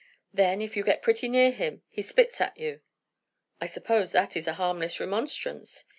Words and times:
Then, 0.33 0.63
if 0.63 0.75
you 0.75 0.83
get 0.83 1.03
pretty 1.03 1.29
near 1.29 1.51
him 1.51 1.83
he 1.87 2.01
spits 2.01 2.41
at 2.41 2.57
you." 2.57 2.81
"I 3.61 3.67
suppose 3.67 4.13
that 4.13 4.35
is 4.35 4.47
a 4.47 4.53
harmless 4.53 4.99
remonstrance." 4.99 5.85